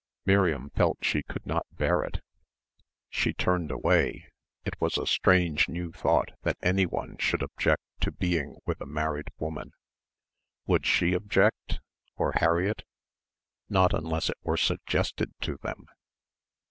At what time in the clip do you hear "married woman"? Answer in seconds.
8.87-9.73